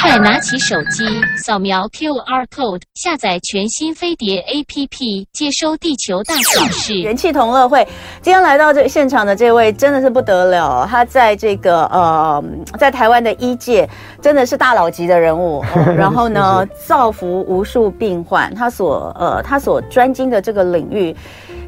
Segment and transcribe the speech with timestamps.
[0.00, 1.04] 快拿起手机，
[1.36, 7.00] 扫描 QR code，下载全新飞碟 APP，接收地球大小事。
[7.00, 7.86] 元气同乐会，
[8.20, 12.44] 今天来到这现场的这位真的是不得了，他在这个呃，
[12.78, 13.88] 在台湾的医界
[14.20, 15.64] 真的是大佬级的人物。
[15.74, 18.54] 哦、然后呢，造福无数病患。
[18.54, 21.16] 他所呃，他所专精的这个领域，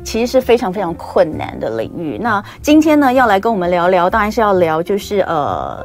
[0.04, 2.18] 其实是非常非常困难的领域。
[2.20, 5.82] 那今天呢，要来跟我们聊聊，当然是要聊就是呃。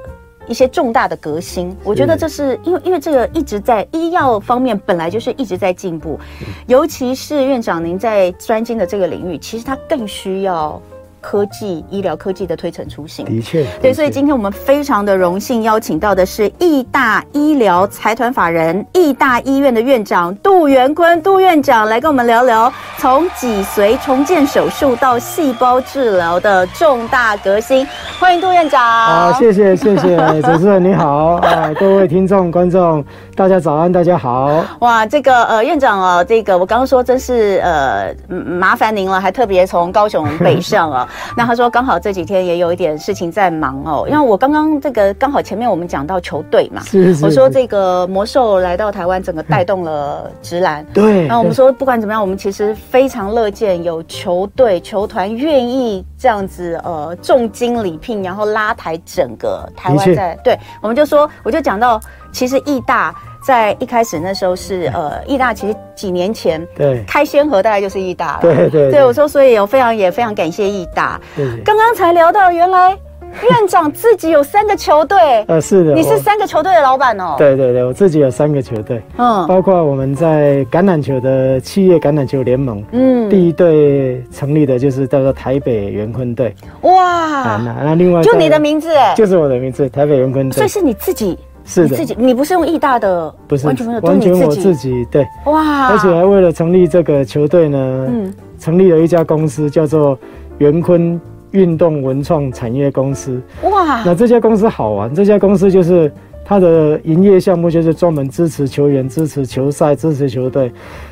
[0.50, 6.20] 一些重大的革新，我觉得这是因为因为这个一直在医药方面本来就是一直在进步，
[6.68, 10.82] 尤其是院长您在专精的这个领域，其实它更需要。
[11.22, 27.86] 科技、医疗科技的推陈出新，的确，对，所以今天我们非常的荣幸邀请到的是义大医疗财团法人义大医院的院长杜元坤杜院长来跟我们聊聊从脊髓重建手术到细胞治疗的重大革新。
[28.20, 28.82] 欢迎杜院长。
[28.82, 33.04] 好，谢谢谢谢主持人你好啊，各位听众观众。
[33.40, 34.66] 大家早安，大家好。
[34.80, 41.08] 哇，这个呃，院长哦，这个我刚刚说真是呃，麻烦您了，还特别从高雄北上啊。
[41.38, 50.86] 那他说刚好这几天也有一点事情在忙哦，因为我刚刚这个刚好前面我们讲到球队嘛，是是是，我说这个魔兽来到台湾，整个带动了直篮。
[50.94, 51.26] 对。
[51.26, 60.38] 那我们说不管怎么样，我们其实非常乐见有球队球团愿意这样子呃重金礼聘，然后拉抬整个台湾在。
[60.44, 61.98] 对，我们就说我就讲到，
[62.34, 63.16] 其实义大。
[63.50, 68.42] 在一开始那时候是呃，义大其实几年前对开先河，大概就是义大了。
[68.42, 71.20] 对对对，对，我说，所以有非常也非常感谢义大。
[71.66, 75.18] 刚刚才聊到，原来院长自己有三个球队。
[75.50, 77.34] 呃，是的，你是三个球队的老板哦。
[77.40, 86.54] 对对对，我自己有三个球队，嗯，包括我们在橄榄球的企业橄榄球联盟，嗯，第一队成立的就是叫做台北元坤队。
[86.82, 91.36] 哇，那那另外就你的名字哎，就是我的名字台北元坤队，所以是你自己。
[91.70, 95.06] 是的，你自己你不是用义大的，不是完全完全我自己。
[95.12, 95.24] 对。
[95.46, 97.78] 哇，而且还为了成立这个球队呢，
[98.10, 100.18] 嗯，成立了一家公司叫做
[100.58, 101.22] 元坤
[101.52, 103.40] 运动文创产业公司。
[103.62, 104.02] 哇。
[104.04, 106.12] 那这家公司好玩，这家公司就是
[106.44, 110.72] 它的营业项目就是专门支持球员、支持球赛、支持球队。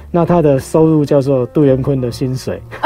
[0.10, 2.62] 那他的收入叫做杜元坤的薪水，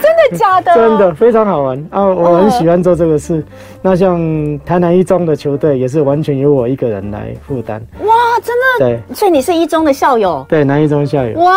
[0.00, 0.74] 真的假的？
[0.74, 2.04] 真的非常好玩啊！
[2.04, 3.44] 我很喜欢做这个事。
[3.82, 4.18] 那像
[4.64, 7.80] 台南一中的球队也是完全由我一个人来负担。
[8.00, 9.02] 哇，真的？
[9.06, 10.44] 对，所以你是一中的校友？
[10.48, 11.38] 对，南一中校友。
[11.40, 11.54] 哇，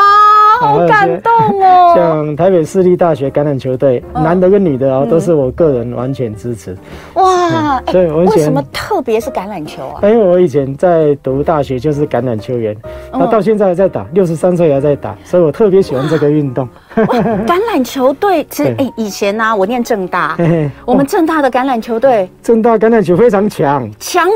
[0.60, 1.32] 好感动
[1.62, 1.94] 哦！
[1.98, 6.78] 像台北市立大学橄榄球队，男的跟女的啊，都是我个人完全支持。
[7.16, 10.00] 哇，对，为什么特别是橄榄球啊？
[10.04, 12.76] 因为我以前在读大学就是橄榄球员。
[13.12, 16.68] 那到现在还在打，六十三岁还在打，所以我特别喜欢这个运动。
[16.96, 20.38] 橄榄球队 其实，哎，以前呢、啊，我念正大，
[20.86, 24.34] 我们正大的橄榄球队，正大橄榄球非常强，强的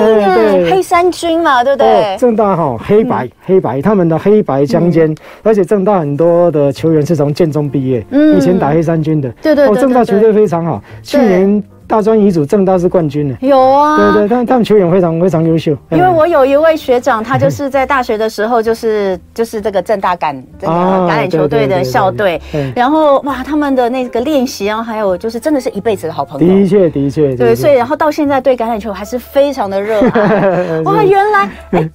[0.00, 0.70] 要命啊！
[0.70, 2.16] 黑山军嘛，对不对？
[2.18, 8.04] 正大哈黑白黑白，他们的黑白相间，而且正大很多的球员是从建中毕业，
[8.36, 11.62] 以前打黑山军的，对对，哦，正大球队非常好，去年。
[11.88, 15.74] 大专乙组正大是冠军呢，有啊，对对，但他们球员非常非常优秀。
[15.90, 22.38] 因为我有一位学长，他就是在大学的时候就是就是这个正大橄这个橄榄球队的校队，
[22.76, 26.46] 然后哇，他们的那个练习啊，还有就是真的是一辈子的好朋友。
[26.46, 30.80] 的确的确，对，所以然后到现在对橄榄球还是非常的热爱。
[30.84, 31.90] 哇，原来哎。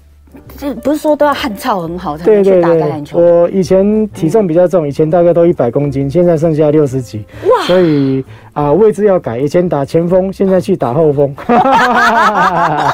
[0.58, 3.20] 这不是说都要汉草很好才能去打橄榄球？
[3.20, 7.24] 我以前体重比较重，以前大概都一百公斤，现在剩下六十几。
[7.44, 7.64] 哇！
[7.66, 11.36] 所以啊，位置要改，以前打前锋，现在去打后锋。
[11.48, 12.94] 哇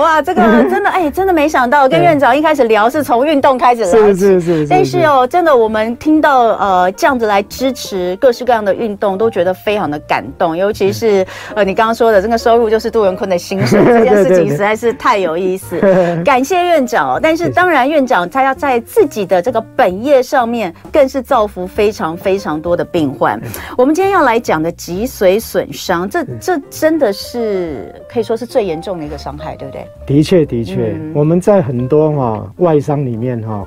[0.00, 3.90] 哇，这个真的哎，真的没想到，跟院长一开始聊是从运动开始来。
[3.90, 4.66] 是是是。
[4.68, 10.56] 但是哦，真的我们听到呃这样子来支持各式各样的运动，都觉得非常的感动。
[10.56, 15.80] 尤其是呃你刚刚说的这个收入就是杜文坤的薪水 这件事情，实在是太有意思。
[16.24, 23.40] 感谢院长，但是当然，院长他要在自己的这个本业上面，更是造福非常非常多的病患。
[23.76, 29.86] 我们今天要来讲的脊髓损伤，这这真的是可以说是最严重的一个伤害，对不对？
[30.06, 33.66] 的确，的确，嗯、我们在很多哈外伤里面哈，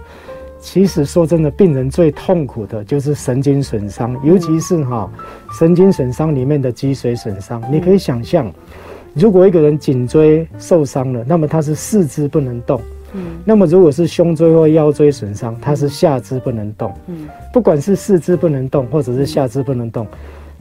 [0.62, 5.12] 其实说真的，病人最痛苦的就是神经损伤，尤其是哈
[5.60, 8.50] 神经损伤里面的脊髓损伤，你可以想象。
[9.16, 12.80] 如果一个人颈椎受伤了，那么他是四肢不能动。
[13.13, 16.94] 嗯，那么如果是胸椎或腰椎损伤，他是下肢不能动。
[17.07, 20.06] 嗯，不管是四肢不能动，或者是下肢不能动，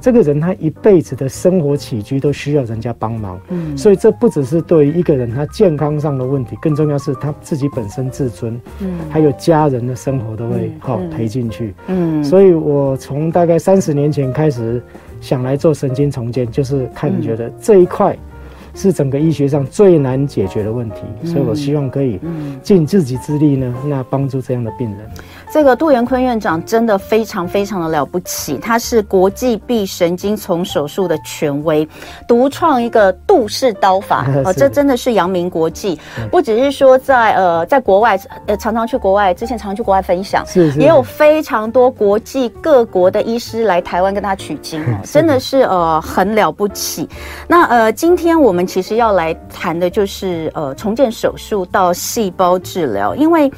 [0.00, 3.40] 这个人他一辈子的生活起居都需要人家帮忙。
[3.48, 11.74] 嗯，所以这不只是对于一个人他健康上的问题，更重要是他自己本身自尊，嗯，还有家人的生活都会好赔进去。
[11.88, 14.82] 嗯，所以我从大概三十年前开始
[15.20, 18.16] 想来做神经重建，就是看觉得这一块。
[18.78, 22.20] 是整个医学上最难解决的问题，嗯、所以我希望可以
[22.62, 24.98] 尽自己之力呢，那帮助这样的病人。
[25.52, 31.88] 这个杜元坤院长真的非常非常的了不起，他是国际臂神经丛手术的权威，
[32.26, 35.98] 独创一个杜氏刀法， 哦，这真的是扬名国际。
[36.30, 47.08] 不只是说在呃在国外呃常常去国外，之前常常去国外分享，是，是，也有非常多国际各国的医师来台湾跟他取经 哦，真的是呃很了不起。
[47.48, 53.50] 那呃今天我们其实要来谈的就是呃重建手术到细胞治疗，因为。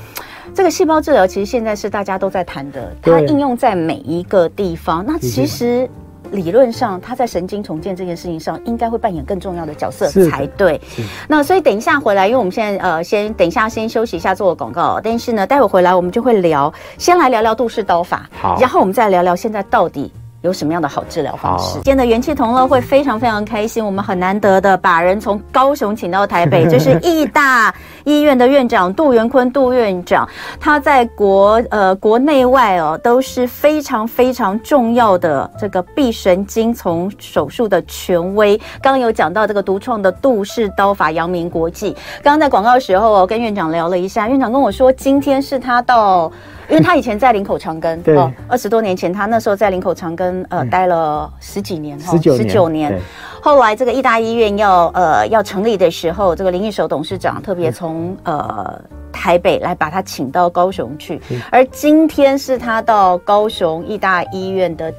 [0.55, 5.05] 这个细胞治疗其实现在是大家都在谈的，它应用在每一个地方。
[5.06, 5.89] 那其实
[6.31, 10.81] 理论上，它在神经重建这件事情上应该会扮演更重要的角色才对。
[11.29, 20.12] 那所以等一下回来，因为我们现在呃先等一下先休息一下做个广告，但是呢待会回来我们就会聊，先来聊聊杜氏刀法，好，然后我们再聊聊现在到底。
[20.43, 21.75] 有什么样的好治疗方式？
[21.75, 27.75] 今天的元气同乐会非常非常开心，我们很难得的把人从高雄请到台北，就是 义大
[28.09, 30.27] 医院的院长杜元坤杜院长，
[30.59, 38.57] 他在国呃国内外哦都是非常非常重要的这个臂神经丛手术的权威。
[38.81, 41.93] 刚刚有讲到这个独创的杜氏刀法扬名国际。
[42.23, 46.33] 刚刚在广告的时候哦，跟院长聊了一下，院长跟我说今天是他到。
[46.71, 53.01] 因为他以前在林口长庚，哦，二十多年前，他那时候在林口长庚，呃，待了十几年，哈，十九年。
[53.41, 58.81] 后来这个义大医院要呃要成立的时候，这个林义守董事长特别从呃
[59.12, 64.93] 台北来把他请到高雄去，而今天是他到高雄义大医院的。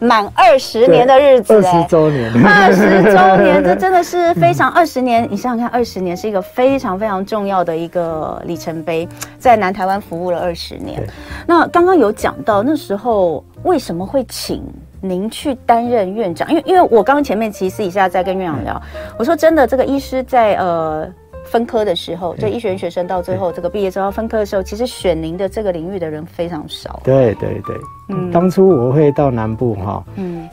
[0.00, 5.26] 满二十年的日子，二十周年，二十周年， 这真的是非常二十年。
[5.28, 9.08] 你想想看，二十年是一个非常非常重要的一个里程碑，
[9.40, 11.02] 在南台湾服务了二十年。
[11.48, 14.62] 那刚刚有讲到那时候为什么会请
[15.00, 16.48] 您去担任院长？
[16.48, 18.80] 因为因为我刚刚前面其实私底下在跟院长聊，
[19.18, 21.12] 我说真的，这个医师在呃。
[21.50, 27.00] 分科的时候，就医学院学生到最后这个毕业之后分科的时候，其实选您的这个领域的人非常少。
[27.02, 27.76] 对对对，
[28.10, 30.48] 嗯，当初我会到南部哈，嗯，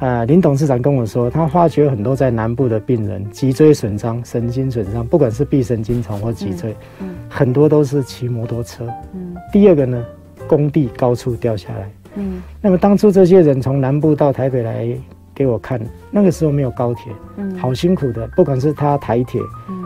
[0.00, 8.86] 呃，林董事长跟我说，他发觉很多在南部的病人脊椎损伤、神经损伤，不管是臂神经丛或脊椎，嗯，很多都是骑摩托车。
[9.12, 10.04] 嗯，第二个呢，
[10.48, 11.90] 工地高处掉下来。
[12.16, 14.88] 嗯，那么当初这些人从南部到台北来
[15.34, 19.40] 给我看，那个时候没有高铁，嗯，好辛苦的，不管是他台铁。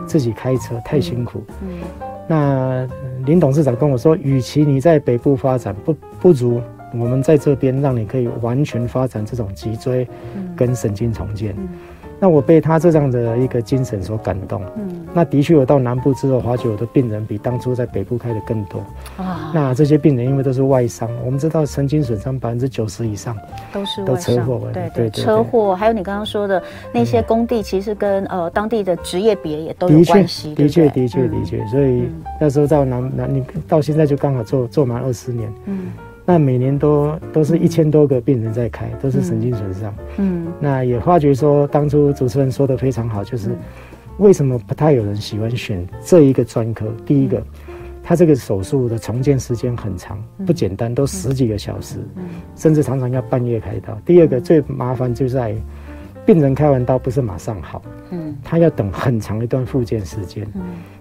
[0.08, 1.44] 自己开车太辛苦。
[1.62, 1.68] 嗯，
[2.00, 2.88] 嗯，那
[3.26, 6.60] 林董事长跟我说，与其你在北部发展，不不如
[6.94, 10.08] 我们在这边让你可以完全发展这种脊椎
[10.56, 11.54] 跟神经重建。
[12.20, 14.62] 那我被他这样的一个精神所感动。
[14.76, 18.80] 嗯，那的确，我到南部之后，发觉我的病人比当初在北部开的更多。
[19.16, 23.36] 啊，那这些病人因为都是外伤，我们知道神经损伤百分之九十以上
[23.72, 24.60] 都是都车祸。
[24.72, 26.62] 对对，车祸还有你刚刚说的
[26.92, 30.54] 那些工地，其实跟呃当地的职业别也都有关系。
[30.54, 31.64] 的确，的确，的确。
[31.66, 32.08] 所以
[32.40, 35.52] 那时候在南南，你到现在就刚好做做满二十年。
[35.66, 35.92] 嗯。
[36.30, 39.94] 那每年都都是一千多个病人在开，都是神经损伤。
[40.18, 43.56] 嗯，那也发觉说，当初主持人说的非常好，就是
[44.18, 46.84] 为什么不太有人喜欢选这一个专科？
[47.06, 47.42] 第一个，
[48.02, 51.96] 他这个手术的重建时间很长，不简单，都十几个小时，
[52.54, 53.98] 甚至常常要半夜开刀。
[54.04, 55.56] 第二个，最麻烦就在于
[56.26, 60.46] 病人开完刀不是马上好，嗯，他要等很长一段复健时间。
[60.54, 60.60] 嗯。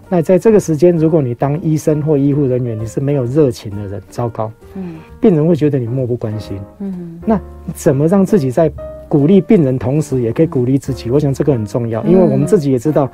[0.10, 4.50] 那在这个时间，如果你当医生或医护人员，你是没有热情的人，糟糕。
[4.76, 6.58] 嗯，病人会觉得你漠不关心。
[6.80, 7.38] 嗯，那
[7.76, 8.72] 怎么让自己在
[9.10, 11.10] 鼓励病人同时，也可以鼓励自己？
[11.10, 13.12] 我想这个很重要，因为我们自己也知道，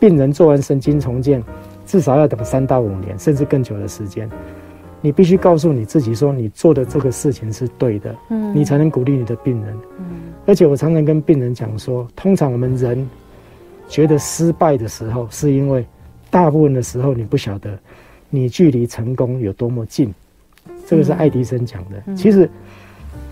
[0.00, 1.40] 病人做完神经重建，
[1.86, 4.28] 至少要等三到五年，甚至更久的时间。
[5.00, 8.12] 你必须告诉你自己说，你做的这个事情是对的。
[8.30, 9.74] 嗯，你才能鼓励你的病人。
[9.98, 10.04] 嗯，
[10.44, 13.08] 而且我常常跟病人讲说，通常我们人
[13.86, 15.86] 觉得失败的时候，是因为。
[16.32, 17.78] 大部分的时候，你不晓得
[18.30, 20.12] 你距离成功有多么近，
[20.86, 22.02] 这个是爱迪生讲的。
[22.06, 22.48] 嗯、其实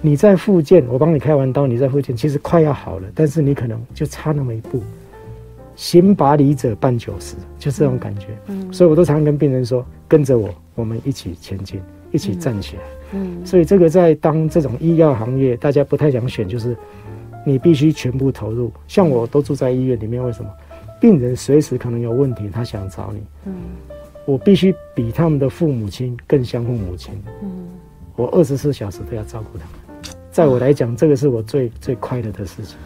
[0.02, 4.82] 你在复健，我帮你开完刀，你在复健，其实快要好了，但是你可能就差那么一步。
[5.76, 8.26] 行百里者半九十，就这种感觉。
[8.48, 11.80] 嗯，所以我都常常跟病人说，跟着我，我们一起前进，
[12.12, 12.82] 一起站起来。
[13.12, 16.76] 嗯，所以这个在当这种医药行业，大家不太想选，就是
[17.46, 18.70] 你必须全部投入。
[18.86, 20.50] 像我都住在医院里面，为什么？
[21.00, 23.22] 病人随时可能有问题，他想找你。
[23.46, 23.54] 嗯，
[24.26, 27.14] 我必须比他们的父母亲更相父母亲。
[27.42, 27.48] 嗯，
[28.16, 30.14] 我二十四小时都要照顾他们。
[30.30, 32.76] 在我来讲，这个是我最最快乐的事情。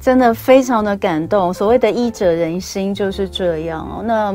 [0.00, 1.52] 真的非常的感动。
[1.52, 4.02] 所谓的医者仁心就是这样哦。
[4.04, 4.32] 那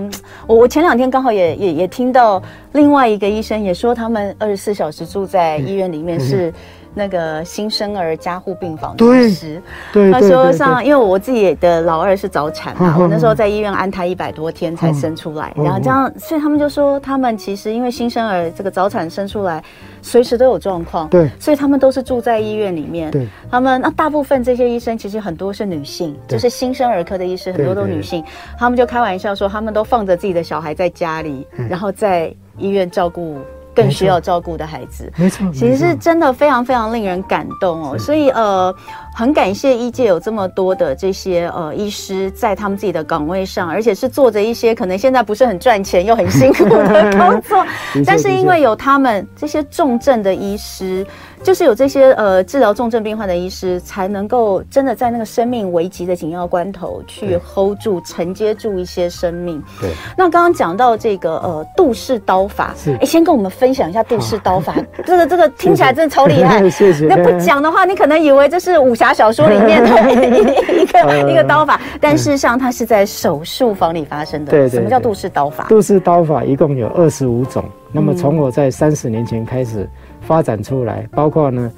[0.48, 2.42] 我我前两天刚好也也也听到
[2.74, 6.52] 另外一个医生也说，他们二十四小时住在医院里面是。
[6.94, 9.62] 那个新生儿加护病房的医师，
[9.94, 19.64] 对，他说像，因为我自己的老二是早产嘛，我那时候在医院安胎一百多天才生出来，然后这样，所以他们就说，他们其实因为新生儿这个早产生出来，
[20.02, 28.24] 随时都有状况，对，所以他们都是住在医院里面，对，他们那大部分这些医生其实很多是女性，就是新生儿科的医师很多都女性，
[28.58, 33.38] 他们就开玩笑说，他们都放着自己的小孩在家里，然后在医院照顾。
[33.82, 37.98] 更需要照顾的孩子，没错，其实是真的非常非常令人感动哦。
[37.98, 38.74] 所以呃，
[39.14, 47.66] 很感谢医界有这么多的这些呃医师在他们自己的岗位上，而且是做着一些可能现在不是很赚钱又很辛苦的工作，
[48.06, 51.06] 但是因为有他们这些重症的医师。
[51.44, 59.62] 就是有这些呃治疗重症病患的医师，才能够真的在那个生命危急的紧要关头去 hold 住、承接住一些生命。
[59.80, 59.90] 对。
[60.18, 64.76] 那刚刚讲到这个呃杜氏刀法，是哎，先跟我们分享一下杜氏刀法。
[65.06, 66.60] 这个这个听起来真的超厉害。
[66.70, 67.06] 谢谢。
[67.08, 69.90] 那不讲的话，你可能以为这是武侠小说里面的
[70.74, 74.52] 一个一个刀法，但事实上它是在手术房里发生的。
[74.52, 74.70] 对。
[74.70, 75.66] 什么叫杜氏刀法？
[75.70, 77.64] 杜氏刀法一共有二十五种。
[77.92, 79.88] 那么从我在三十年前开始。
[80.22, 81.72] 发展出来，包括呢，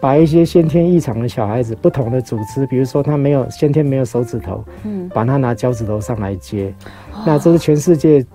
[0.00, 6.74] 把一些先天异常的小孩子，不同的组织，比如说他没有先天没有手指头，嗯，把他拿脚趾头上来接，
[7.12, 8.26] 哦、那这是全世界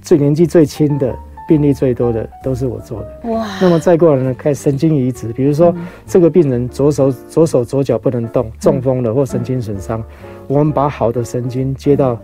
[0.00, 1.14] 最年纪最轻的
[1.46, 3.30] 病例最多的，都是我做的。
[3.32, 3.46] 哇！
[3.60, 10.04] 那么再过来呢，开神经移植，比如说、嗯、这个病人左手左手左脚不能动，中风了或神经损伤，嗯、
[10.46, 12.18] 我们把好的神经接到。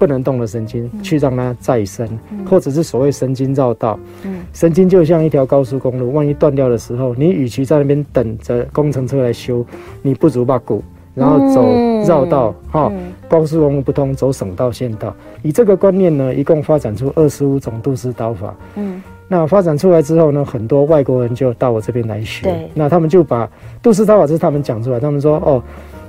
[0.00, 4.00] 不能动的神经，去让它再生，嗯、或者是所谓神经绕道。
[4.24, 9.62] 嗯、神经就像一条高速公路，万一断掉的时候，你与其在那边等着工程车来修，
[10.00, 10.82] 你不如把骨，
[11.14, 11.62] 然后走
[12.08, 15.14] 绕道，哈、嗯哦，高速公路不通，走省道、县道。
[15.42, 18.56] 以这个观念呢，一共发展出二十五种杜氏刀法。
[18.76, 22.44] 嗯，那发展出来之后呢，很多外国人就到我这边来学。
[22.44, 23.46] 对那他们就把
[23.82, 25.62] 杜氏刀法，这是他们讲出来，他们说哦。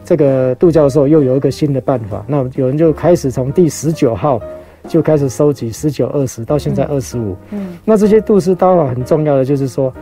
[0.04, 4.42] 这个杜教授又有一个新的办法，那有人就开始从第十九号
[4.88, 7.36] 就开始收集十九、二十到现在二十五。
[7.52, 9.94] 嗯，那这些杜氏刀法很重要的就是说，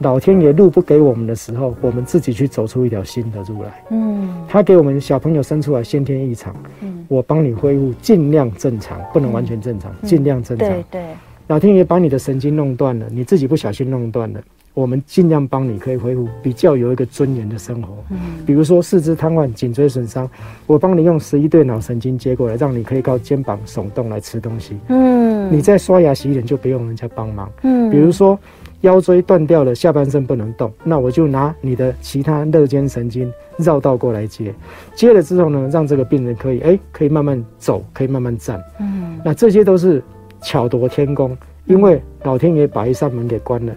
[0.00, 3.84] 老天爷路不给我们的时候，我们自己去走出一条新的路来。
[3.90, 10.68] 嗯，他给我们小朋友生出来先天异常，嗯，我帮你恢复尽量正常，不能完全正常，尽量正常。
[10.68, 11.02] 对对，
[11.46, 14.40] 老天爷把你的神经弄断了，你自己不小心弄断了。
[14.74, 17.88] 我们尽量帮你，可以恢复比较有一个尊严的生活。
[18.10, 20.28] 嗯，比如说四肢瘫痪、颈椎损伤，
[20.66, 24.76] 我帮你用十一对脑神经接过来，让你可以靠肩膀耸动来吃东西。
[24.88, 27.50] 嗯，你在刷牙洗脸就不用人家帮忙。
[27.62, 28.38] 嗯，比如说
[28.80, 34.54] 腰椎断掉了，下半身不能动，那我就拿你的其他肋间神经绕道过来接，
[34.94, 38.58] 接了之后呢，让这个病人可以哎，可以慢慢走，可以慢慢站。
[38.80, 40.02] 嗯，那这些都是
[40.40, 41.36] 巧夺天工，
[41.66, 43.72] 因为老天爷把一扇门给关了。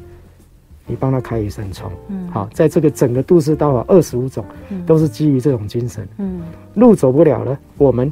[0.87, 4.45] 你帮他开一扇窗，嗯，好，在这个整个杜氏道法二十五种，
[4.85, 6.41] 都是基于这种精神，嗯，
[6.75, 8.11] 路走不了了，我们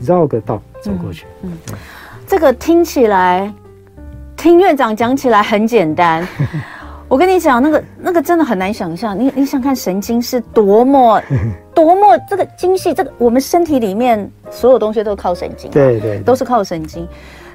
[0.00, 1.74] 绕个道走过去，嗯，嗯，
[2.26, 3.52] 这个听起来，
[4.36, 6.26] 听院长讲起来很简单，
[7.08, 11.20] 我跟你讲，那个那个真的很难想象，你你想看神经是多么
[11.74, 17.06] 多么这个精细，这个我们身体里面所有东西都是靠神经，对，对对，都是靠神经。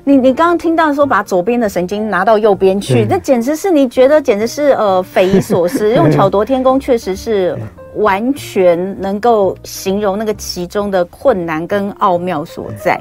[0.04, 7.58] 你你刚刚听到说把左边的神经拿到右边去，那简直是你觉得简直是呃匪夷所思， 用巧夺天工确实是
[7.96, 13.00] 完全能够形容那个其中的困难跟奥妙所在。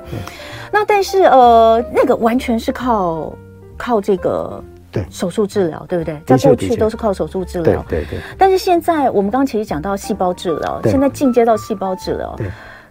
[0.70, 3.32] 那但是呃那个完全是靠
[3.76, 6.20] 靠这个对手术治疗，对不对？
[6.26, 8.18] 在过去都是靠手术治疗，对对对。
[8.36, 12.36] 但是现在我们刚刚其实讲到细胞治疗，现在进阶到细胞治疗。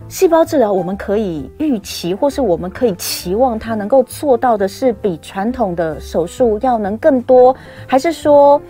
[0.10, 7.54] 细胞治疗，我们可以预期，或是我们可以期望它能够做到的是比传统的手术要能更多，
[7.86, 8.62] 还是说，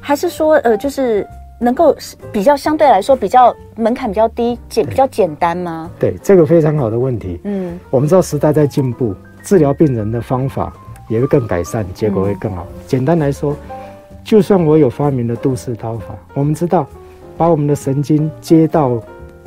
[0.00, 1.24] 还是说，呃，就是
[1.60, 1.94] 能够
[2.32, 5.88] 比较相对来说比较门槛比较低，简比较简单吗？
[6.00, 7.40] 对，这个非常好的问题。
[7.44, 9.14] 嗯，我们知道时代在进步，
[9.44, 10.72] 治疗病人的方法
[11.08, 12.66] 也会更改善，结果会更好。
[12.74, 13.56] 嗯，简单来说，
[14.24, 16.84] 就算我有发明的杜氏刀法，我们知道
[17.36, 19.00] 把我们的神经接到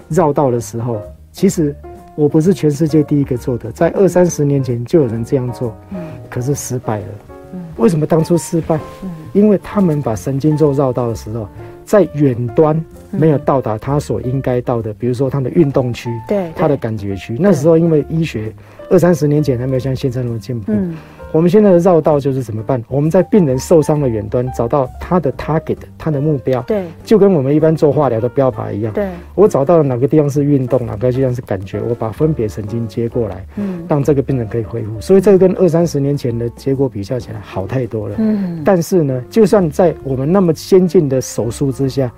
[0.07, 1.01] 绕道的时候。
[1.35, 1.75] 其实
[2.15, 5.97] 我不是全世界第一个做的，在二三十年前就有人这样做，嗯，
[6.29, 7.05] 可是失败了。
[7.53, 8.79] 嗯，为什么当初失败？
[9.03, 11.45] 嗯，因为他们把神经做绕到的时候，
[11.83, 17.35] 在远端没有到达他所应该到的，比如说他的运动区，对，他的感觉区。
[17.37, 18.53] 那时候因为医学
[18.89, 20.95] 二三十年前还没有像现在那么进步，嗯，
[21.31, 22.81] 我们现在的绕道就是怎么办？
[22.87, 26.61] 我们在病人受伤的远端找到他的 target，他的目标。
[26.61, 28.93] 对，就跟我们一般做化疗的标靶一样。
[28.93, 35.01] 对，我找到了哪个地方是运动，哪个地方是感觉，我把分别神经接过来，嗯，让这个病人可以恢复。
[35.01, 38.15] 所以这个跟二三十年前的结果比较起来好太多了。
[38.17, 42.09] 嗯，但是呢，就算在我们那么先进的手术之下，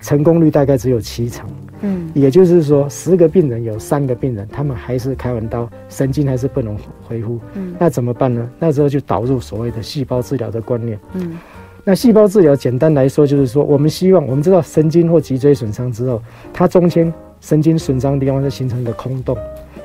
[0.00, 1.48] 成功率大概只有七成。
[1.82, 6.76] 嗯，也就是说，十个病人有三个病人，他们还是开完刀，神经还是不能
[7.08, 7.40] 恢复。
[7.54, 8.46] 嗯，那怎么办呢？
[8.58, 10.98] 那时候就导入所谓的细胞治疗的观念。
[11.14, 11.38] 嗯，
[11.82, 19.34] 那细胞治疗简单来说就是说，我们希望我们知道神经或脊椎损伤之后，它中间神经损伤的地方就形成一个空洞。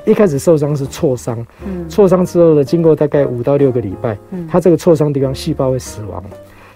[0.04, 6.22] 一开始受伤是挫伤，嗯，挫伤之后呢，经过大概五到六个礼拜，嗯，它这个挫伤地方细胞会死亡。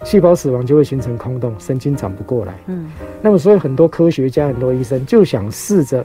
[0.02, 2.54] 细胞死亡就会形成空洞，神经长不过来。
[2.66, 2.86] 嗯，
[3.20, 6.04] 那么所以很多科学家、很多医生就想试着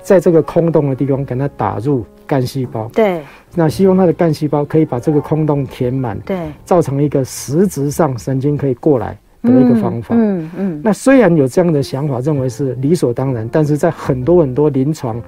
[0.00, 2.88] 在这个空洞的地方给它打入干细胞。
[2.94, 3.20] 对，
[3.54, 6.18] 那希望它的干细胞可以把这个空洞填满。
[6.20, 10.14] 对，造成一个实质上神经可以过来的一个方法。
[10.16, 10.80] 嗯嗯。
[10.82, 15.20] 那虽然有这样的想法，认为是理所当然，但是在很多很多临床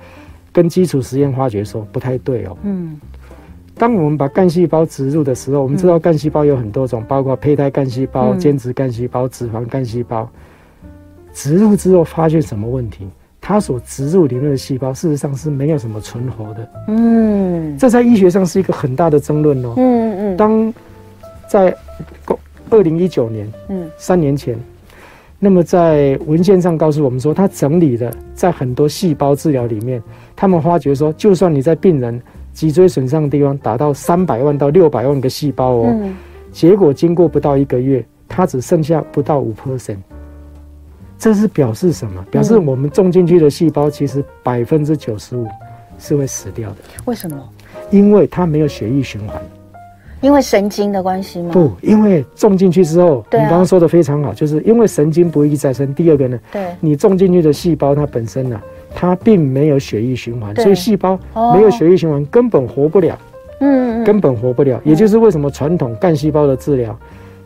[0.53, 2.57] 跟基础实验发觉说不太对哦。
[2.63, 2.99] 嗯。
[3.77, 10.29] 当我们把干细胞植入的时候，我们知道干细胞有很多种，包括胚胎干细胞、间质干细胞、脂肪干细胞。
[11.33, 13.09] 植入之后发现什么问题？
[13.41, 16.69] 它所植入里面的细胞事实上是没有什么存活的。
[16.87, 19.75] 嗯，这在医学上是一个很大的争论哦。
[19.77, 20.37] 嗯嗯。
[20.37, 20.73] 当
[21.49, 21.77] 在
[22.71, 24.57] 二零一九年，嗯，三年前，
[25.41, 30.01] 那么在文献上告诉我们说，他整理了在很多细胞治疗里面，
[30.37, 32.23] 他们发觉说，就算你在病人。
[32.55, 36.15] 脊椎损伤的地方达到三百万到六百万个细胞哦，嗯、
[36.53, 39.99] 结果经过不到一个月，它只剩下不到五 percent。
[41.19, 42.25] 这是表示什么？
[42.31, 45.47] 表示我们种进去的细胞其实百分之九十五
[45.99, 46.77] 是会死掉的。
[47.07, 47.37] 为什么？
[47.91, 49.43] 因为它没有血液循环。
[50.21, 51.51] 因为神经的关系吗？
[51.53, 55.95] 不，因为种进去之后，你刚刚说的非常好，就是因为神经不易再生。
[55.95, 58.63] 第二个呢，对，你种进去的细胞它本身呢、啊。
[58.95, 61.19] 它并没有血液循环，所以细胞
[61.53, 63.19] 没有血液循环，根本活不了。
[63.61, 64.81] 嗯，根本活不了。
[64.85, 66.97] 也就是为什么传统干细胞的治疗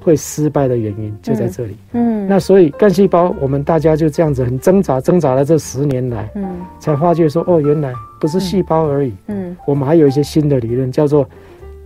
[0.01, 1.77] 会失败的原因就在这里。
[1.93, 6.45] 嗯，那所以干细胞，我们大家就这样子很挣扎，挣扎了这十年来，嗯，
[6.81, 9.13] 才发觉说，哦，原来不是细胞而已。
[9.27, 11.29] 嗯，我们还有一些新的理论，叫做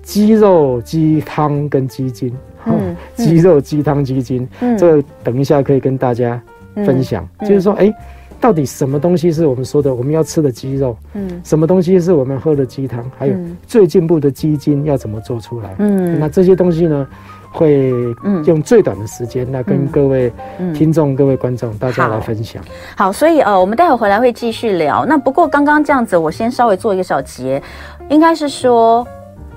[0.03, 2.33] 肌肉、鸡汤跟鸡精。
[2.67, 4.49] 嗯，肌肉、鸡汤、鸡精。
[4.61, 6.41] 嗯，这个等一下可以跟大家
[6.77, 7.29] 分享。
[7.41, 7.93] 就是说，哎。
[8.43, 10.97] 到底什么东西是我们说的我们要吃的鸡肉？
[11.15, 13.09] 嗯，什么东西是我们喝的鸡汤？
[13.17, 13.35] 还有
[13.69, 15.77] 最进步的鸡精要怎么做出来？
[15.79, 17.07] 嗯，那这些东西呢，
[17.53, 17.93] 会
[18.45, 20.33] 用最短的时间来跟各位
[20.75, 22.61] 听众、各位观众大家来分享。
[22.97, 25.07] 好，所以呃，我们待会回来会继续聊。
[25.07, 27.63] 那不过刚刚这样子，我先稍微做一个小结，
[28.09, 29.07] 应该是说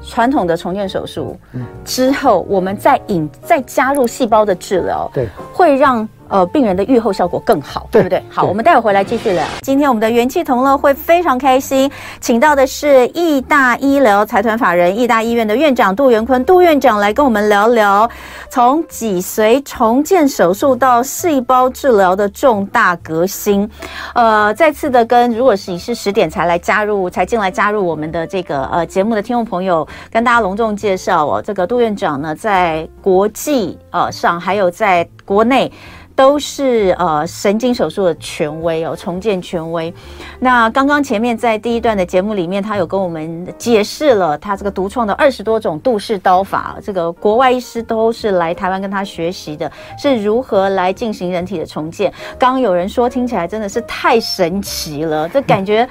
[0.03, 1.35] 传统的重建手术
[1.83, 6.07] 之后，我们再引再加入细胞的治疗，对，会让。
[6.27, 8.23] 呃，病人的愈后效果更好，对，对不对？
[8.29, 9.43] 好，我们待会回来继续聊。
[9.61, 18.09] 今天我们的元气同乐会非常开心，请到的是义大医疗财团法人义大医院的院长杜元坤，杜院长来跟我们聊聊
[18.49, 23.69] 从脊髓重建手术到细胞治疗的重大革新。
[24.13, 35.71] 呃，再次的跟如果是你是十点才来加入，才进来加入我们的这个呃节目的听众朋友，跟大家隆重介绍哦，这个杜院长呢，在国际呃上还有在国内。
[36.15, 39.93] 都是呃神经手术的权威哦，重建权威。
[40.39, 52.11] 那刚刚前面在第一段的节目里面，他有跟我们解释了他这个独创的二十多种杜氏刀法，这个国外医师都是来台湾跟他学习的，是如何来进行人体的重建。
[52.39, 55.87] 刚刚有人说听起来真的是太神奇了，这感觉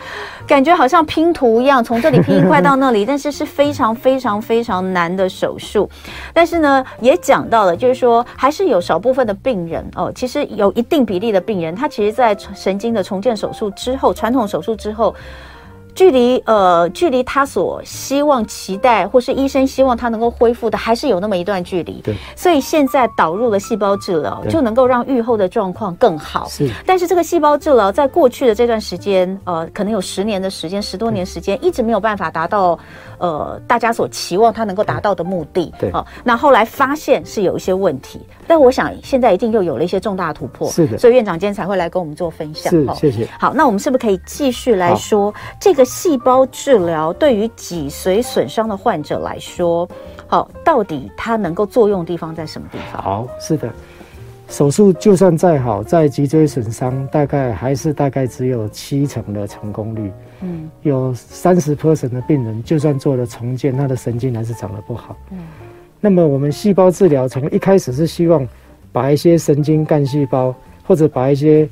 [0.47, 5.89] 感觉好像拼图一样，从这里拼一块到那里， 但是是非常非常非常难的手术。
[6.33, 10.13] 但是呢，也讲到了，就是说还是有少部分的病人哦。
[10.15, 15.15] 其实有一定比例的病人，他其实，在神经的重建手术之后，传统手术之后。
[15.95, 22.01] 距离呃，距离他所希望、期待，或是医生希望他能够恢复的，还是有那么一段距离。
[22.03, 26.49] 对，所以现在导入了细胞治疗，就能够让愈后的状况更好。
[26.49, 32.79] 是，但是这个细胞治疗在过去的这段时间，呃，可能有十年的时间，十多年时间，一直没有办法达到
[33.19, 35.73] 呃大家所期望他能够达到的目的。
[35.79, 40.69] 对，好，那后来发现是有一些问题，但我想现在一定又有了一些重大突破。
[40.71, 42.71] 是的，所以院长今天才会来跟我们做分享。
[42.71, 43.27] 是，谢谢。
[43.39, 45.83] 好，那我们是不是可以继续来说这个？
[45.95, 49.89] 细胞治疗对于脊髓损伤的患者来说，
[50.27, 53.01] 好，到底它能够作用的地方在什么地方？
[53.01, 53.71] 好，是的，
[54.49, 60.13] 手术就算再好，在脊椎损伤，大概还是大概只有七成的成功率。
[60.41, 65.17] 嗯，有三十 percent 的病人，就算做了重建，他的神经还是长得不好。
[65.31, 65.39] 嗯，
[66.05, 68.47] 那么我们细胞治疗从一开始是希望
[68.93, 70.55] 把一些神经干细胞，
[70.87, 71.67] 或者把一些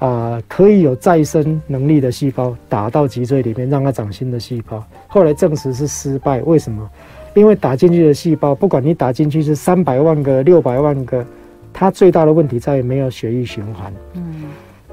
[0.00, 4.84] 啊、呃、可以有再生能力的细胞打到脊椎里面，让它长新的细胞。
[5.06, 6.90] 后来证实是失败，为什么？
[7.36, 11.24] 因为打进去的细胞，不管你打进去是三百万个、六百万个。
[11.72, 13.92] 它最大的问题在于没有血液循环。
[14.14, 14.46] 嗯，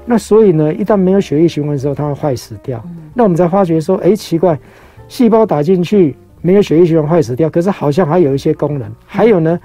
[0.04, 2.80] 那所以呢，一旦没有血液循环的时候，它会坏死掉。
[2.86, 4.56] 嗯，那我们才发觉说，哎，奇怪，
[5.08, 8.90] 细胞打进去没有血液循环坏死掉，可是好像还有一些功能。
[9.06, 9.58] 还有呢，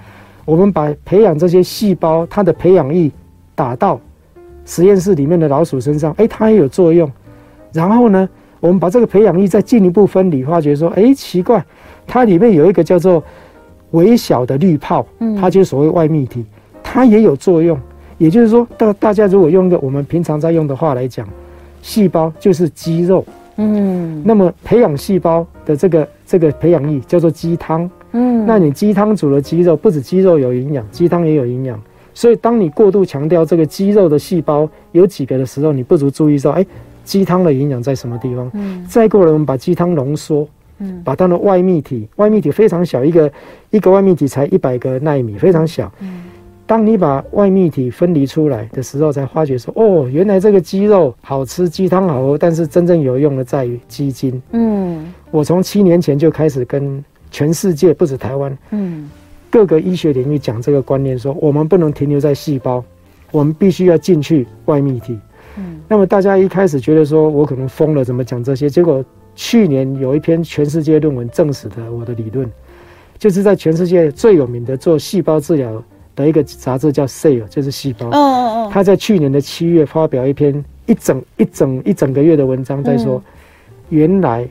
[0.44, 3.10] 我们把培养这些细胞它的培养液
[3.54, 4.00] 打到
[4.64, 7.10] 实验室里面的老鼠身上，哎，它也有作用。
[7.72, 8.28] 然后呢，
[8.60, 11.64] 我们把这个培养液再进一步分离，发觉说，哎，奇怪，
[12.06, 13.22] 它里面有一个叫做
[13.92, 15.06] 微小的滤泡，
[15.40, 16.44] 它就是所谓外泌体。
[16.82, 17.78] 它也有作用，
[18.18, 21.26] 也就是说，大大家如果用一个我们平常在用的话来讲，
[21.80, 23.24] 细胞就是肌肉，
[23.62, 31.80] 嗯，那么培养细胞的这个这个培养液叫做鸡汤，嗯，那你鸡汤煮了鸡肉，不止鸡肉有营养，鸡汤也有营养，
[32.12, 36.66] 所以当你过度强调这个肌肉的细胞有几个的时候，你不如注意到，哎，
[37.04, 38.50] 鸡汤的营养在什么地方？
[38.54, 40.48] 嗯，再过来我们把鸡汤浓缩，
[40.78, 43.32] 嗯，把它的外泌体，外泌体非常小，一个
[43.70, 46.24] 一个外泌体才一百个纳米，非常小，嗯。
[46.72, 54.40] 当你把外泌体分离出来的时候，才发觉说，哦，原来这个鸡肉好吃，鸡汤好喝，但是真正有用的在于鸡精。
[54.52, 59.06] 嗯，我从七年前就开始跟全世界，不止台湾，嗯，
[59.50, 62.82] 各个医学领域讲这个观念，说我们不能停留在细胞，
[63.32, 65.18] 我们必须要进去外泌体。
[65.58, 68.70] 嗯，那么大家一开始觉得说我可能疯了，怎么讲这些？
[68.70, 69.04] 结果
[69.34, 72.50] 去年有一篇全世界论文证实的我的理论，
[73.18, 75.84] 就是在全世界最有名的做细胞治疗。
[76.14, 78.06] 的一个杂志叫《Cell》，就是细胞。
[78.06, 78.70] 哦哦哦。
[78.72, 83.22] 他在去年的七月发表一篇一整一整一整个月的文章，在说，
[83.88, 84.48] 原来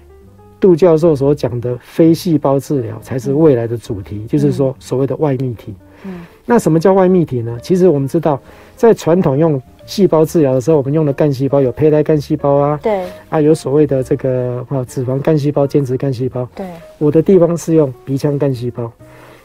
[0.59, 5.73] 杜教授所讲的非细胞治疗才是未来的主题，就是说所谓的外泌体。
[6.05, 6.21] 嗯。
[6.45, 7.57] 那什么叫外泌体呢？
[7.61, 8.39] 其实我们知道，
[8.75, 16.47] 在传统用细胞治疗的时候，我们用的干细胞有胚胎干细胞啊，对，啊有所谓的这个啊脂肪干细胞、间质干细胞。
[16.55, 16.65] 对。
[16.97, 18.91] 我的地方是用鼻腔干细胞。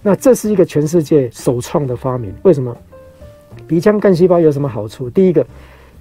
[0.02, 2.32] 那这是一个全世界首创的发明。
[2.42, 2.76] 为什么？
[3.66, 5.10] 鼻腔干细胞有什么好处？
[5.10, 5.44] 第一个，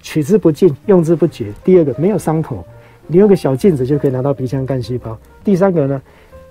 [0.02, 2.64] 取之不尽，用之不绝；第二个，没有伤口，
[3.08, 6.00] 你用个小镜子就可以拿到鼻腔干细胞；第三个呢，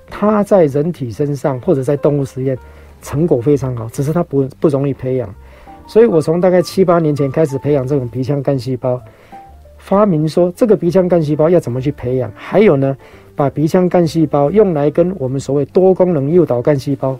[0.08, 2.58] 它在人体身上或者在动物实验
[3.00, 5.32] 成果非常好，只是它不不容易培养。
[5.86, 9.00] 所以我从大概七八年前开始培养这种鼻腔干细胞，
[9.78, 12.96] 发明说这个鼻腔干细胞要怎么去培养，还有呢，
[13.36, 17.16] 把鼻腔干细胞用来跟我们所谓多功能诱导干细胞。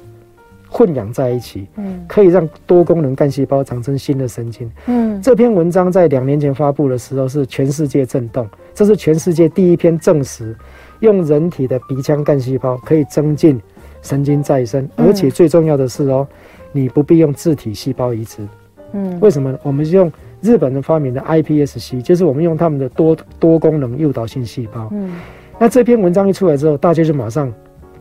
[0.77, 4.69] 混养在一起，嗯，可以让多功能干细胞长成新的神经。
[4.87, 10.53] 嗯，这篇文章在两年前发布的时候是全世界震动，这是全世界第一篇证实
[10.99, 13.63] 用人体的鼻腔干细胞可以增进
[14.03, 16.27] 神经再生，而且最重要的是哦，
[16.73, 18.43] 你不必用自体细胞移植。
[18.95, 19.57] 嗯，为什么？
[19.63, 20.11] 我们是用
[20.41, 24.89] 日本人发明的 iPSC，就是我们用他们的多多功能诱导性细胞。
[24.91, 25.13] 嗯，
[25.57, 27.53] 那这篇文章一出来之后，大家就马上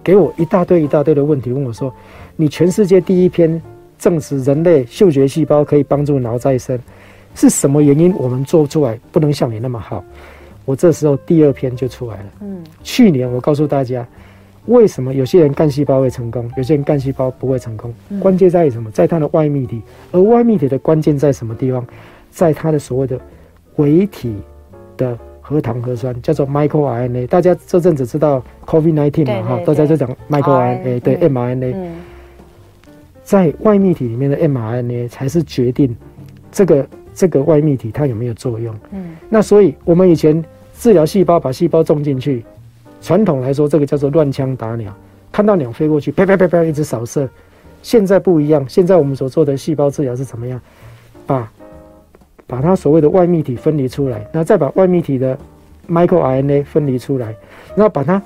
[0.04, 1.94] 给我一大堆一大堆的问题，问我说。
[2.36, 3.62] 你全世界第一篇
[4.00, 6.78] 证实人类嗅觉细胞可以帮助脑再生，
[7.36, 8.14] 是什么原因？
[8.18, 10.04] 我们做出来不能像你那么好。
[10.66, 12.26] 我这时候第二篇就出来了。
[12.42, 14.06] 嗯，去年我告诉大家，
[14.66, 17.94] 为什么有些人干细胞会成功，有些人干细胞不会成功？
[18.20, 18.90] 关键在于什么？
[18.92, 19.82] 在它的外泌体。
[20.12, 21.86] 而外泌体的关键在什么地方？
[22.32, 23.20] 在它的所谓的
[23.76, 24.36] 维体
[24.98, 27.28] 的核糖核酸，叫做 microRNA。
[27.28, 29.50] 大家这阵子知道 COVID-19 嘛？
[29.50, 31.76] 哈，大家就讲 microRNA，对 mRNA。
[33.24, 35.96] 在外泌体里面的 mRNA 才是决定
[36.52, 38.76] 这个这个外泌体它有没有作用。
[38.92, 40.44] 嗯，那所以我们以前
[40.78, 42.44] 治疗细胞，把细胞种进去，
[43.02, 44.94] 传统来说这个叫做乱枪打鸟，
[45.32, 47.28] 看到鸟飞过去，啪啪啪啪一直扫射。
[47.82, 50.60] 现在不一样，现在我们所做的细胞治疗是怎么样？
[51.26, 51.52] 把
[52.46, 55.38] 把它所谓的外泌体分离出来，然后再把外泌体的
[55.90, 57.36] microRNA 分离出来，
[57.76, 58.22] 然后把它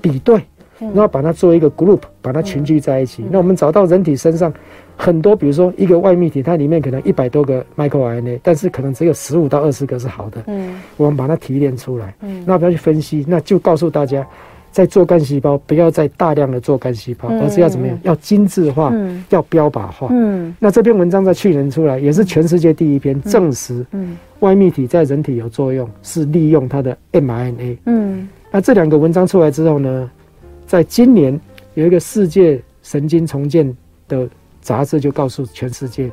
[0.00, 0.40] 比对。
[0.78, 3.24] 然后把它做一个 group，把它群聚在一起。
[3.30, 4.52] 那我们找到人体身上
[4.96, 10.42] 很多，比如说一个外泌体，它里面可能一百多个 microRNA，但是可能只有十五到二十个是好的。
[10.46, 12.14] 嗯，我们把它提炼出来。
[12.20, 14.26] 嗯，那不要去分析，那就告诉大家，
[14.70, 17.98] 在做干细胞，不要再大量的做干细胞，而是要怎么样？
[18.02, 18.92] 要精致化，
[19.30, 20.08] 要标靶化。
[20.10, 27.76] 嗯，那这篇文章在去年出来，也是全世界第一篇证实，嗯，外泌体在人体有作用，是利用它的 mRNA。
[27.86, 30.10] 嗯，那这两个文章出来之后呢？
[30.66, 31.38] 在今年
[31.74, 33.74] 有一个世界神经重建
[34.08, 34.28] 的
[34.60, 36.10] 杂志就告诉全世界，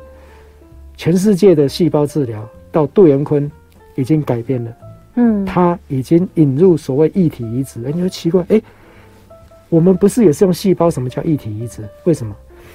[0.96, 3.50] 全世界的细胞治疗到杜元坤
[3.94, 4.72] 已经改变了。
[5.14, 7.84] 嗯，他已经引入所谓异体移植。
[7.84, 8.62] 哎，你说奇怪，哎、欸，
[9.68, 10.90] 我们不是也是用细胞？
[10.90, 11.82] 什么叫异体移植？
[12.04, 12.34] 为什么？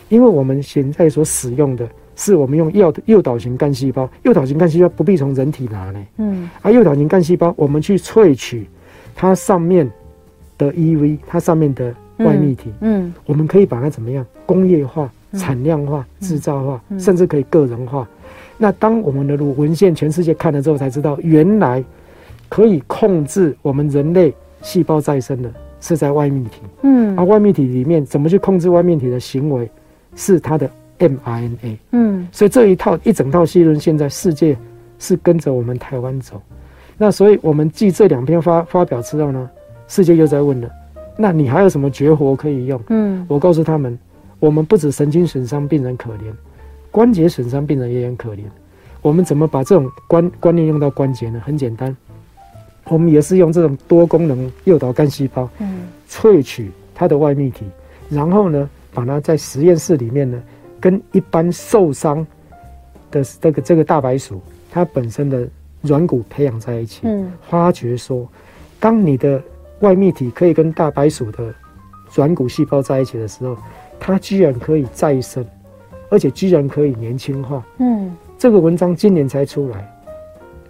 [0.09, 6.05] 因为我们现在所使用的是我们用诱诱导型干细胞，诱导型干细胞不必从人体拿呢。
[6.17, 8.67] 嗯，而诱导型干细胞，我们去萃取
[9.15, 9.89] 它上面
[10.57, 12.71] 的 EV，它上面的外泌体。
[12.81, 14.25] 嗯，嗯我们可以把它怎么样？
[14.45, 18.07] 工业化、产量化、制造化，甚至可以个人化。
[18.57, 21.83] 那当我们的文献全世界看了之后，才知道原来。
[22.49, 29.69] 可以控制我们人类细胞再生的是在外泌体，嗯，而外泌体里面怎么去控制外泌体的行为，
[30.15, 34.57] 是它的 mRNA，嗯，所以这一套一整套理论，现在世界
[34.97, 36.41] 是跟着我们台湾走。
[36.97, 39.49] 那所以我们继这两篇发发表之后呢，
[39.87, 40.69] 世界又在问了，
[41.17, 42.81] 那你还有什么绝活可以用？
[42.89, 43.97] 嗯，我告诉他们，
[44.39, 46.31] 我们不止神经损伤病人可怜，
[46.91, 48.41] 关节损伤病人也很可怜。
[49.01, 51.41] 我们怎么把这种观观念用到关节呢？
[51.45, 51.95] 很简单。
[52.89, 57.65] 我们也是用这种多功能诱导干细胞，嗯，萃取它的外泌体，
[58.09, 60.41] 然后呢，把它在实验室里面呢，
[60.79, 62.25] 跟一般受伤
[63.11, 65.45] 的这个这个大白鼠它本身的
[65.81, 68.25] 软骨培养在一起，嗯，发觉说，
[68.79, 69.41] 当你的
[69.79, 71.53] 外泌体可以跟大白鼠的
[72.13, 73.57] 软骨细胞在一起的时候，
[73.99, 75.45] 它居然可以再生，
[76.09, 79.93] 而且居然可以年轻化，嗯，这个文章今年才出来。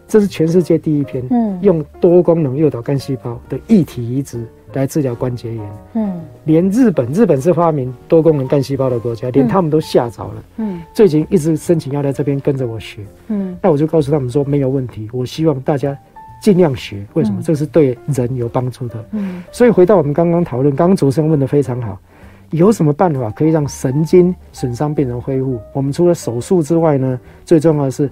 [0.09, 15.97] 这是全世界第一篇，嗯，用多功能诱导干细胞的异体移植来治疗关节炎，嗯，连日本，日本是发明多功能干细胞的国家，连他们都吓着了，嗯，最近一直申请要在这边跟着我学，嗯，那我就告诉他们说没有问题，我希望大家
[16.41, 17.41] 尽量学，为什么？
[17.41, 21.99] 这是对人有帮助的，嗯，所以回到我们刚刚讨论，刚刚主持人问的非常好，
[22.51, 25.59] 有什么办法可以让神经损伤病人恢复？
[25.73, 28.09] 我们除了手术之外呢，最重要的是，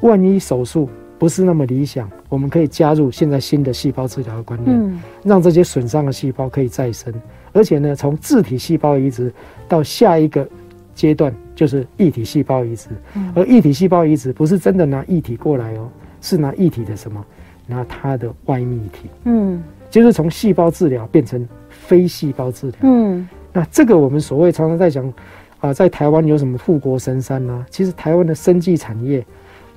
[0.00, 0.88] 万一手术。
[1.20, 7.12] 不是那么理想，我们可以加入现在新的细胞治疗的观念，嗯、让这些损伤的细胞可以再生，
[7.52, 9.30] 而且呢，从自体细胞移植
[9.68, 10.48] 到下一个
[10.94, 15.90] 阶段就是异体细胞移植，嗯、而异体细胞移植不是真的拿异体过来哦，
[16.22, 17.22] 是拿异体的什么？
[17.70, 25.14] 拿它的外泌体，嗯，就是从细胞治疗变成非细胞治疗，嗯，那这个我们所谓常常在讲啊、
[25.60, 27.66] 呃，在台湾有什么富国神山呢、啊？
[27.70, 29.24] 其实台湾的生技产业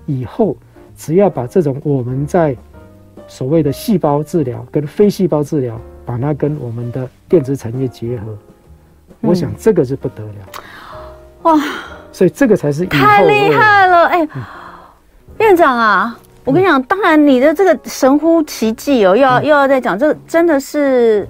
[0.05, 0.57] 以后。
[0.95, 2.55] 只要把这种我们在
[3.27, 5.75] 所谓的细胞治疗跟非细胞治疗，
[6.05, 8.25] 把它跟我们的电子产业结合，
[9.09, 10.35] 嗯、我想这个是不得了，
[11.41, 11.59] 哇！
[12.11, 14.43] 所以这个才是太厉害了，哎、欸，嗯、
[15.39, 21.27] 院长啊，我跟你讲，当然你的这个神乎其技哦，又要又要再讲，这真的是，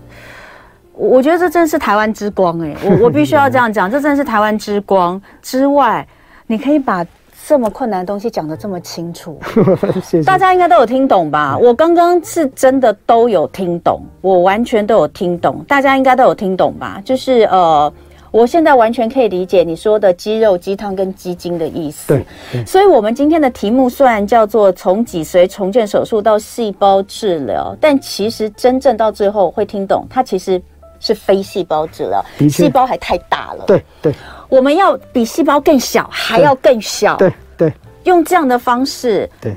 [0.93, 6.07] 我觉得这真是台湾之光哎，我我必须要这样讲，这真是台湾之光之外，
[6.47, 7.05] 你可以把。
[7.45, 9.37] 这么困难的东西讲得这么清楚，
[10.01, 11.57] 谢谢大家应该都有听懂吧？
[11.57, 17.01] 我刚刚是真的都有听懂，我完全都有听懂，大家应该都有听懂吧？
[17.03, 17.93] 就是呃，
[18.33, 22.07] 我现在完全可以理解你说的鸡肉、鸡汤跟鸡精的意思。
[22.07, 30.59] 对，对，所以我们今天的题目虽然叫做从脊髓重建手术到细胞治疗，但其实真正到最后会听懂，它其实
[30.99, 33.65] 是非细胞治疗，细胞还太大了。
[33.67, 34.11] 对对。
[34.11, 34.15] 对
[34.49, 37.15] 我们要比细胞更小，还要更小。
[37.17, 37.73] 对对，对
[38.05, 39.29] 用这样的方式。
[39.39, 39.55] 对。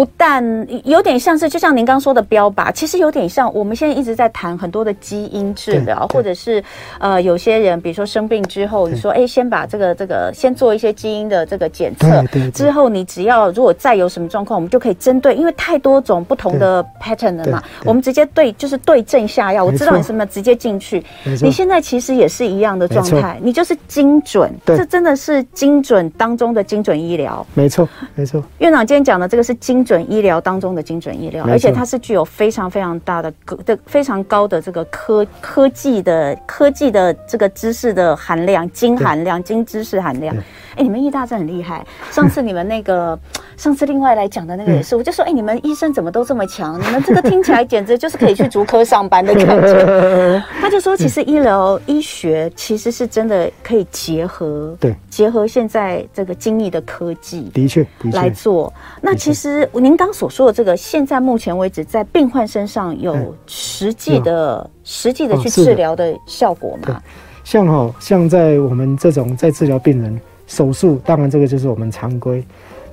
[0.00, 0.42] 不但
[0.84, 6.64] 有点像是，就像您刚说的标靶，其实有点像我们现在一直在谈很多的基因治疗，或者是
[6.98, 19.62] 呃，有些人比如说生病之后，你说哎，先把这个这个先做一些基因的这个检测，之后你只要如果再有什么状况，我们就可以针对，因为太多种不同的 pattern 了嘛，我们直接对就是对症下药。
[19.62, 21.04] 我知道你什么直接进去，
[21.42, 27.46] 你现在其实也是一样的状态，你就是精准，这真的是精准当中的精准医疗。
[27.52, 28.42] 没错，没错。
[28.60, 29.84] 院长今天讲的这个是精。
[29.90, 33.32] 精准医疗当中的精准医疗，而且它是具有非常非常大的
[33.66, 40.32] 的非常高的这个科科技的科技的这个知识的含量，精含量，精知识含量。
[40.76, 41.84] 哎，你们医大真很厉害。
[42.12, 43.18] 上次你们那个，
[43.58, 46.78] 上次另外来讲的那个也是，我就说，哎，你们医生怎么都这么强？
[46.80, 50.42] 你们这个听起来简直就是可以去足科上班的感觉。
[50.62, 58.72] 他就说，其实医疗医学其实是真的可以结合，对，结合现在这个精密的科技，的确来做。
[59.00, 67.00] 那其实您刚所说的这个，现在目前为止在病患身上有实际的、实际的去治疗的效果吗？
[67.44, 70.20] 像哈，像在我们这种在治疗病人。
[70.46, 72.44] 手术当然这个就是我们常规，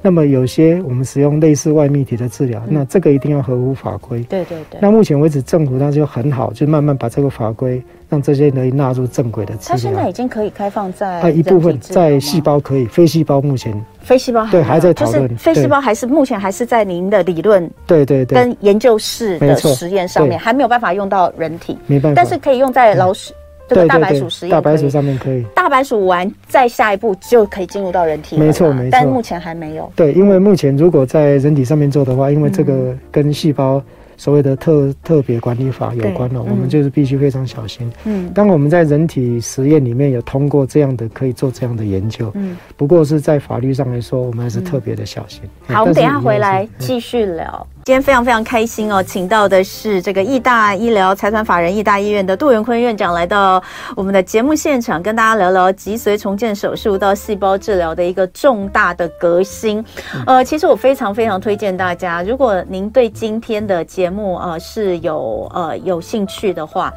[0.07, 4.21] 那么有些我们使用类似外泌体的治疗，嗯、那这个一定要合乎法规。
[4.29, 4.79] 对对对。
[4.81, 9.75] 那目前为止，政府它就很好，就慢慢把这个法规让这些人纳入正轨的治疗。
[9.75, 23.33] 它现在已经可以开放在啊一部分在细胞可以，非细胞目前非细胞对还在讨论，就是非细胞还是目前还是在您的理论对对对跟研究室的实验上面还没有办法用到人体，没办法，但是可以用在老鼠。
[23.67, 25.43] 这个大白鼠实验，大白鼠上面可以。
[25.55, 28.43] 大白鼠完，再下一步就可以进入到人体了。
[28.43, 28.89] 没错，没错。
[28.91, 29.91] 但目前还没有。
[29.95, 33.81] 对，因为目前如果在人体上面做的话，因为这个跟细胞。
[34.19, 37.87] 所谓的特特别管理法有关了，嗯、我们就是必须非常小心。
[38.03, 42.31] 嗯，当我们在人体实验里面有通过这样的，可以做这样的研究。
[42.33, 45.41] 嗯，不过是在法律上来说，我们还是特别的小心。
[45.67, 47.67] 嗯、好，我们等一下回来继续聊。
[47.87, 53.63] 今天非常非常开心哦，请到的是这个义大医疗财团法人义大医院的杜元坤院长来到
[53.95, 59.81] 我们的节目现场，跟大家聊聊脊髓重建手术到细胞治疗的一个重大的革新。
[60.25, 66.93] 呃，其实我非常非常推荐大家，如果您对今天的节节目呃是有呃有兴趣的话，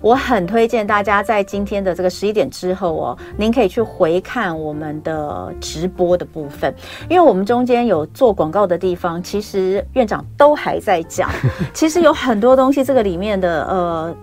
[0.00, 6.74] 我很推荐大家在今天的这个十一点之后哦，您可以去回看我们的直播的部分，
[7.08, 11.30] 因为我们中间有做广告的地方，其实院长都还在讲，
[11.72, 14.16] 其实有很多东西这个里面的呃。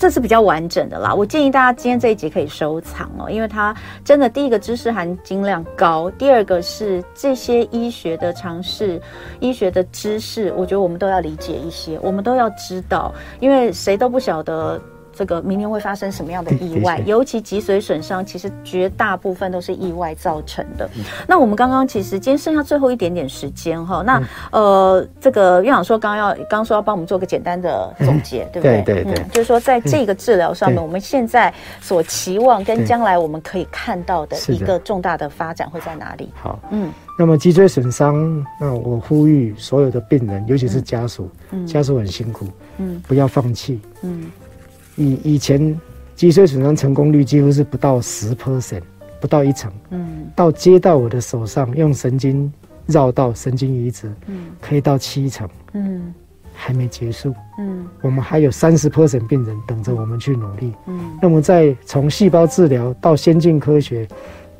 [0.00, 9.02] 这是比较完整的啦，我建议大家今天这一集可以收藏哦，因为它真的第一个知识含金量高，第二个是这些医学的常识、
[9.40, 14.80] 医学的知识，我觉得我们都要理解一些，我们都要知道，因为谁都不晓得。
[15.18, 17.02] 这个明年会发生什么样的意外？
[17.04, 20.88] 尤其脊髓损伤，其实绝大部分都是意外造成的。
[21.26, 28.80] 那我们刚刚其实今天剩下最后一点点时间哈，那呃，这个院长说刚刚要刚说要帮我们做个简单的总结，对不对？
[28.82, 36.30] 对对对，就是说在这个治疗上面，我们现在所期望跟将来我们可以看到的一个重大的发展会在哪里？
[36.40, 44.30] 好，嗯，那么脊髓损伤，那我呼吁所有的病人，尤其是家属，嗯家属很辛苦，嗯，不要放弃，嗯。
[44.98, 45.78] 以以前
[46.14, 48.82] 脊髓损伤成功率几乎是不到十 percent，
[49.20, 49.72] 不到一成。
[49.90, 52.52] 嗯，到接到我的手上，用神经
[52.86, 55.48] 绕到神经移植，嗯，可以到七成。
[55.74, 56.12] 嗯，
[56.52, 57.32] 还没结束。
[57.58, 60.72] 嗯，我们还有三十 percent 病人等着我们去努力。
[60.86, 64.08] 嗯，那么在从细胞治疗到先进科学，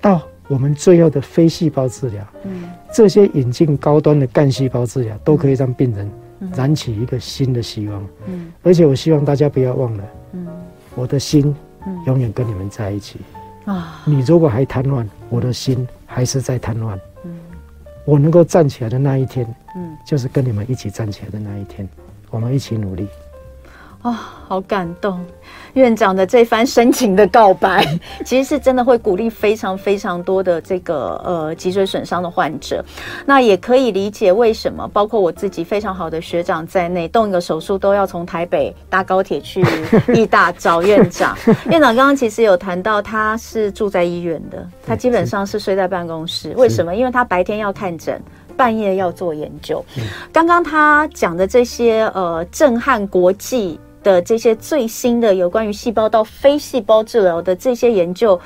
[0.01, 6.09] 到我们最后的非细胞治疗，嗯，这些引进高端的干细胞治疗，都可以让病人
[6.55, 8.07] 燃起一个新的希望。
[8.27, 10.05] 嗯，而且我希望大家不要忘了。
[10.33, 10.47] 嗯，
[10.95, 11.55] 我的心
[12.07, 13.19] 永远跟你们在一起
[13.65, 14.03] 啊！
[14.05, 16.99] 你如果还瘫痪，我的心还是在瘫痪。
[17.25, 17.39] 嗯，
[18.05, 19.47] 我能够站起来的那一天，
[19.77, 21.89] 嗯，就是跟你们一起站起来的那一天，
[22.31, 23.09] 我们一起努力。
[24.03, 25.25] 啊、哦，好感动！
[25.79, 27.87] 院长的这番深情的告白，
[28.27, 32.85] 其实是真的会鼓励非常非常多的这个呃脊髓损伤的患者。
[33.25, 39.65] 那也可以理解为什么，包括我自己非常好的学长在内，动一个手术都要从台北搭高铁去
[40.13, 41.37] 义大找院长。
[41.71, 46.53] 院长刚刚其实有谈到，他是住在医院的，他基本上是睡在办公室。
[46.57, 46.95] 为什么？
[46.95, 48.21] 因为他白天要看诊，
[48.57, 49.85] 半夜要做研究。
[50.33, 53.79] 刚刚他讲的这些呃震撼国际。
[54.03, 58.39] 的这些最新的有关于细胞到非细胞治疗的这些研究，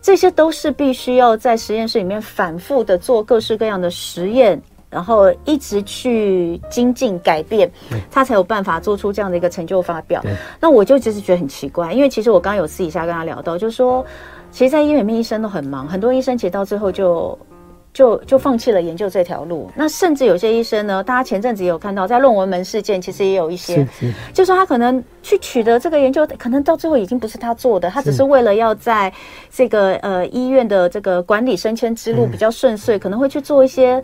[0.00, 7.70] 这些都是必须要在实验室里面反复的做各式各样的实验，然后一直去精进改变，
[8.10, 10.22] 他才有办法做出这样的一个成就发表。
[10.60, 14.04] 那我就其实觉得很奇怪，因为其实我刚刚有私底下跟他聊到，就是说，
[14.50, 17.38] 其实，在医院里面医生都很忙，很多医生其实到最后就。
[17.98, 23.84] 就就放弃了研究这条路，那甚至有些医生呢，大家前阵子也有看到，在论文门事件，其实也有一些，
[24.32, 29.12] 就说他可能去取得这个研究，可能到最后已经不是他做的，他只是为了要在
[29.50, 34.00] 这个呃医院的这个管理升迁之路比较顺遂，可能会去做一些，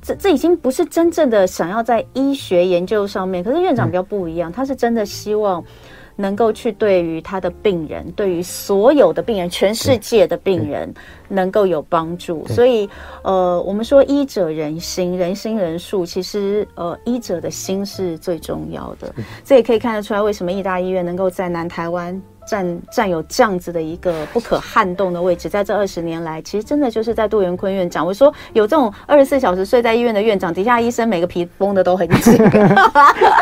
[0.00, 5.64] 这这已经不是真正的想要在医学研究上面，可是院长比较不一样，他是真的希望。
[6.16, 10.92] 能够去对于他的病人，对于所有的病人，全世界的病人，
[11.28, 12.46] 能够有帮助。
[12.48, 12.88] 所以，
[13.22, 19.12] 呃，我们说医者仁心，仁心仁术，其实，呃，医者的心是最重要的。
[19.44, 22.20] 这也可以看得出来，为什么义大医院能够在南台湾。
[22.46, 28.06] 占占有这样子的一个不可撼动的位置，在这二十年来，其实真的就是在杜元坤院长。
[28.06, 32.38] 我说有这种二十四小时睡在医院的院长，底下医生每个皮绷的都很紧。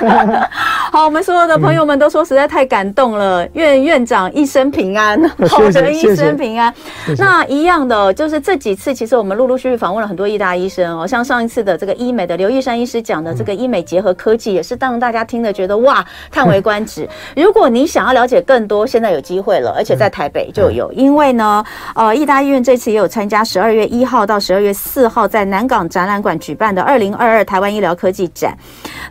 [0.92, 6.72] 好，我们所有的朋友们都说实在太感动了，愿院长一生平安， 好人一生平安。
[7.16, 17.08] 那一样的，就是这几次，其实我们陆陆续续访问了很多医大医生哦，像上一次的这个医美的刘玉山医师讲的这个医美结合科技，也是让大家听了觉得哇叹为观止。
[17.36, 28.56] 如果你想要了解更多，现在有机会了，而且在台北就有，因为呢，呃，义大医院这次也有参加十二月一号到十二月四号在南港展览馆举办的二零二二台湾医疗科技展。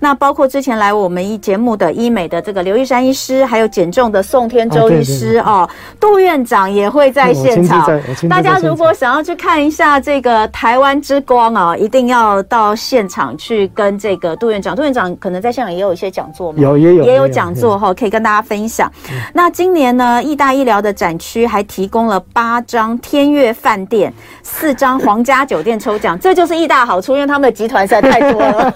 [0.02, 5.68] 那包括之前来我们一节目的医美的这个刘玉山医师，还有减重的宋天周医师哦，
[6.00, 7.90] 杜院长也会在现场。
[8.30, 14.76] 大家如果想要去看一下这个台湾之光啊，一定要到现场去跟这个杜院长。
[14.76, 18.92] 杜院长可能在现场也有一些讲座嘛，有也有也有讲座哈，可以跟大家分享。
[19.34, 24.14] 那今年呢，义大医疗的展区还提供了八张天悦饭店、
[24.44, 28.74] 四张皇家酒店抽奖， 这就是义大好处，因为他们的集团实在太多了。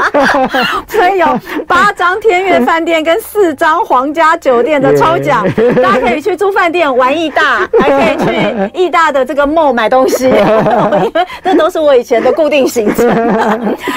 [0.88, 1.26] 所以有
[1.66, 5.46] 八张天悦饭店跟四张皇家酒店的抽奖，
[5.82, 13.34] 大家可以去住饭店玩义大，还可以去义大的这个 mall 买东西，因为这都是我以前的固定行程。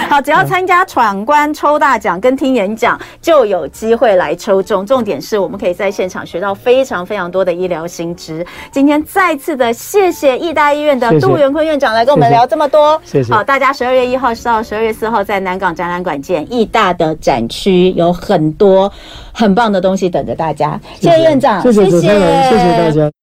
[0.10, 4.86] 好，只要参加闯关抽大奖跟听演讲，就有机会来抽中。
[4.86, 8.46] 重点是我们可以在现场学到非常非常多的医疗新知。
[8.72, 13.02] 今天再次的谢谢义大医院的杜元坤院长来跟我们聊这么多。
[13.04, 13.34] 谢谢。
[13.34, 16.46] 好，大家十二月一号到十二月四号在南港展览馆见。
[16.52, 18.92] 义大的展区有很多
[19.32, 23.23] 很棒的东西等着大家，谢谢院长，谢谢，谢谢，谢谢大家。